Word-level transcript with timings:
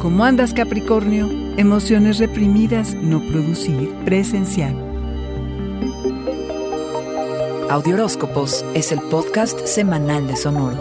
¿Cómo 0.00 0.24
andas 0.24 0.54
Capricornio? 0.54 1.28
Emociones 1.58 2.18
reprimidas, 2.18 2.94
no 2.94 3.20
producir, 3.20 3.90
presencial. 4.06 4.74
Audioróscopos 7.68 8.64
es 8.72 8.92
el 8.92 9.00
podcast 9.10 9.66
semanal 9.66 10.26
de 10.26 10.36
Sonoro. 10.36 10.78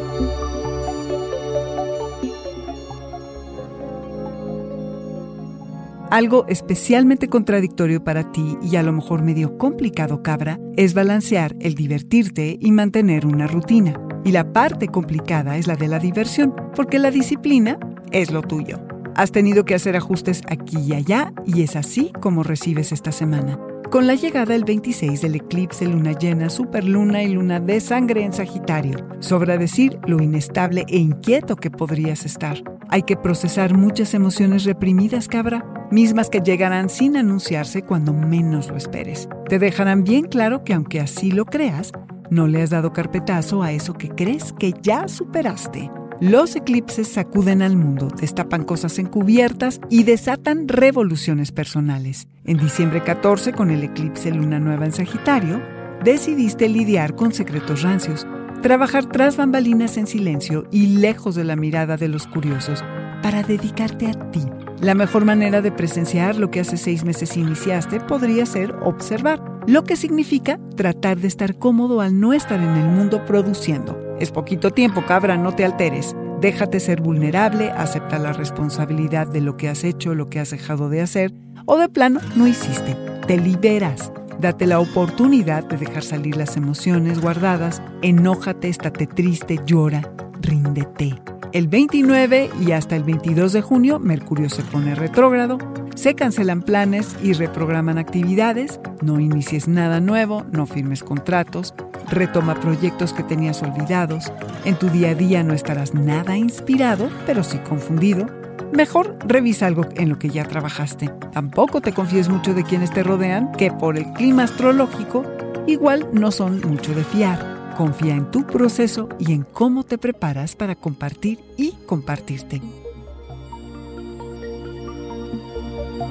Algo 6.10 6.46
especialmente 6.48 7.28
contradictorio 7.28 8.02
para 8.02 8.32
ti 8.32 8.58
y 8.62 8.78
a 8.78 8.84
lo 8.84 8.94
mejor 8.94 9.22
medio 9.22 9.58
complicado, 9.58 10.24
cabra, 10.24 10.62
es 10.78 10.94
balancear 10.94 11.58
el 11.60 11.76
divertirte 11.76 12.58
y 12.58 12.72
mantener 12.72 13.26
una 13.26 13.48
rutina. 13.48 14.00
Y 14.24 14.32
la 14.32 14.54
parte 14.54 14.88
complicada 14.88 15.58
es 15.58 15.68
la 15.68 15.76
de 15.76 15.90
la 15.90 16.00
diversión, 16.00 16.56
porque 16.74 17.00
la 17.00 17.12
disciplina 17.12 17.78
es 18.12 18.32
lo 18.32 18.42
tuyo. 18.42 18.89
Has 19.16 19.32
tenido 19.32 19.66
que 19.66 19.76
hacer 19.76 19.96
ajustes 19.96 20.42
aquí 20.48 20.78
y 20.80 20.94
allá 20.94 21.34
y 21.46 21.64
es 21.64 21.76
así 21.76 22.12
como 22.22 22.44
recibes 22.44 22.92
esta 22.92 23.12
semana. 23.12 23.60
Con 23.90 24.06
la 24.06 24.14
llegada 24.14 24.54
el 24.54 24.66
26 24.66 25.22
del 25.22 25.36
eclipse, 25.36 25.86
luna 25.88 26.12
llena, 26.12 26.50
superluna 26.50 27.24
y 27.24 27.34
luna 27.34 27.60
de 27.60 27.80
sangre 27.80 28.24
en 28.24 28.34
Sagitario, 28.34 29.00
sobra 29.20 29.58
decir 29.58 30.00
lo 30.06 30.22
inestable 30.22 30.86
e 30.88 30.98
inquieto 30.98 31.56
que 31.56 31.72
podrías 31.72 32.24
estar. 32.24 32.62
Hay 32.90 33.02
que 33.02 33.18
procesar 33.18 33.76
muchas 33.76 34.14
emociones 34.14 34.64
reprimidas, 34.64 35.28
cabra, 35.28 35.66
mismas 35.90 36.30
que 36.30 36.42
llegarán 36.42 36.90
sin 36.90 37.18
anunciarse 37.18 37.82
cuando 37.82 38.14
menos 38.14 38.70
lo 38.70 38.78
esperes. 38.78 39.28
Te 39.48 39.58
dejarán 39.58 40.04
bien 40.04 40.26
claro 40.26 40.64
que 40.64 40.76
aunque 40.76 41.00
así 41.00 41.32
lo 41.32 41.46
creas, 41.46 41.92
no 42.30 42.46
le 42.46 42.62
has 42.62 42.70
dado 42.70 42.94
carpetazo 42.94 43.64
a 43.64 43.72
eso 43.72 43.94
que 43.94 44.10
crees 44.10 44.54
que 44.54 44.74
ya 44.84 45.08
superaste. 45.08 45.90
Los 46.22 46.58
eclipses 46.58 47.08
sacuden 47.08 47.62
al 47.62 47.78
mundo, 47.78 48.10
destapan 48.10 48.66
cosas 48.66 49.00
encubiertas 49.00 49.80
y 49.90 50.04
desatan 50.04 50.68
revoluciones 50.68 51.54
personales. 51.54 52.28
En 52.44 52.58
diciembre 52.58 53.02
14, 53.02 53.54
con 53.54 53.72
el 53.72 53.84
eclipse 53.84 54.30
luna 54.30 54.60
nueva 54.60 54.84
en 54.84 54.92
Sagitario, 54.92 55.62
decidiste 56.04 56.68
lidiar 56.68 57.16
con 57.16 57.32
secretos 57.32 57.84
rancios, 57.84 58.28
trabajar 58.62 59.06
tras 59.06 59.38
bambalinas 59.38 59.96
en 59.96 60.08
silencio 60.08 60.68
y 60.74 60.88
lejos 60.98 61.36
de 61.36 61.46
la 61.46 61.56
mirada 61.56 61.96
de 61.96 62.10
los 62.10 62.28
curiosos 62.28 62.84
para 63.24 63.42
dedicarte 63.42 64.08
a 64.08 64.32
ti. 64.32 64.44
La 64.82 64.96
mejor 64.96 65.24
manera 65.24 65.62
de 65.62 65.72
presenciar 65.72 66.36
lo 66.36 66.52
que 66.52 66.60
hace 66.60 66.76
seis 66.76 67.06
meses 67.06 67.38
iniciaste 67.38 68.02
podría 68.02 68.46
ser 68.46 68.76
observar, 68.84 69.42
lo 69.68 69.86
que 69.86 69.96
significa 69.96 70.60
tratar 70.76 71.18
de 71.18 71.30
estar 71.30 71.58
cómodo 71.58 72.02
al 72.02 72.20
no 72.20 72.34
estar 72.34 72.60
en 72.60 72.76
el 72.76 72.90
mundo 72.90 73.24
produciendo. 73.24 74.09
Es 74.20 74.32
poquito 74.32 74.72
tiempo, 74.72 75.06
cabra, 75.06 75.38
no 75.38 75.56
te 75.56 75.64
alteres. 75.64 76.16
Déjate 76.42 76.80
ser 76.80 77.02
vulnerable, 77.02 77.72
acepta 77.72 78.20
la 78.20 78.34
responsabilidad 78.34 79.28
de 79.28 79.42
lo 79.42 79.56
que 79.56 79.70
has 79.70 79.84
hecho, 79.84 80.14
lo 80.14 80.30
que 80.30 80.40
has 80.40 80.52
dejado 80.52 80.90
de 80.90 81.02
hacer, 81.02 81.34
o 81.66 81.78
de 81.78 81.88
plano 81.88 82.20
no 82.36 82.48
hiciste. 82.48 82.96
Te 83.28 83.38
liberas. 83.38 84.12
Date 84.40 84.68
la 84.68 84.80
oportunidad 84.80 85.66
de 85.66 85.78
dejar 85.78 86.04
salir 86.04 86.36
las 86.38 86.58
emociones 86.58 87.22
guardadas. 87.22 87.82
Enójate, 88.02 88.70
estate 88.70 89.08
triste, 89.08 89.60
llora, 89.66 90.02
ríndete. 90.42 91.22
El 91.52 91.68
29 91.68 92.50
y 92.62 92.72
hasta 92.74 92.96
el 92.96 93.04
22 93.04 93.54
de 93.54 93.62
junio, 93.62 94.00
Mercurio 94.00 94.50
se 94.50 94.62
pone 94.64 94.96
retrógrado, 94.96 95.58
se 95.96 96.14
cancelan 96.14 96.62
planes 96.62 97.16
y 97.24 97.34
reprograman 97.34 97.98
actividades, 97.98 98.80
no 99.02 99.20
inicies 99.20 99.68
nada 99.68 100.00
nuevo, 100.00 100.46
no 100.52 100.68
firmes 100.68 101.04
contratos, 101.04 101.74
retoma 102.10 102.56
proyectos 102.56 103.14
que 103.14 103.24
tenías 103.24 103.62
olvidados, 103.62 104.32
en 104.66 104.76
tu 104.76 104.90
día 104.90 105.12
a 105.12 105.16
día 105.16 105.44
no 105.44 105.54
estarás 105.54 105.94
nada 105.94 106.38
inspirado, 106.38 107.10
pero 107.26 107.44
sí 107.44 107.58
confundido. 107.60 108.28
Mejor 108.72 109.18
revisa 109.26 109.68
algo 109.68 109.86
en 109.96 110.10
lo 110.10 110.20
que 110.20 110.30
ya 110.30 110.46
trabajaste. 110.46 111.10
Tampoco 111.34 111.82
te 111.82 111.94
confíes 111.94 112.30
mucho 112.30 112.54
de 112.54 112.64
quienes 112.64 112.92
te 112.92 113.04
rodean, 113.04 113.52
que 113.54 113.72
por 113.72 113.98
el 113.98 114.12
clima 114.14 114.44
astrológico 114.44 115.26
igual 115.68 116.08
no 116.14 116.32
son 116.32 116.62
mucho 116.62 116.94
de 116.94 117.04
fiar. 117.04 117.74
Confía 117.78 118.16
en 118.16 118.30
tu 118.30 118.46
proceso 118.46 119.10
y 119.18 119.34
en 119.34 119.44
cómo 119.44 119.84
te 119.84 119.98
preparas 119.98 120.56
para 120.56 120.76
compartir 120.76 121.40
y 121.58 121.72
compartirte. 121.86 122.62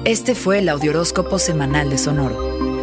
Este 0.05 0.33
fue 0.33 0.59
el 0.59 0.69
Audioróscopo 0.69 1.37
Semanal 1.39 1.89
de 1.89 1.97
Sonoro. 1.97 2.68